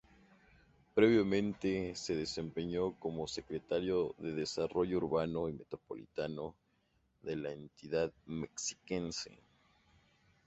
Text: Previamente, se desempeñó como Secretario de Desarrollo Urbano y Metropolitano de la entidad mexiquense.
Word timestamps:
Previamente, 0.95 1.93
se 1.93 2.15
desempeñó 2.15 2.93
como 2.97 3.27
Secretario 3.27 4.15
de 4.17 4.33
Desarrollo 4.33 4.97
Urbano 4.97 5.47
y 5.47 5.53
Metropolitano 5.53 6.55
de 7.21 7.35
la 7.35 7.51
entidad 7.51 8.11
mexiquense. 8.25 9.37